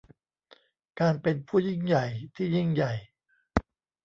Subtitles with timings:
[0.99, 2.05] การเป็นผู้ยิ่งใหญ่
[2.35, 2.93] ที่ยิ่งใหญ่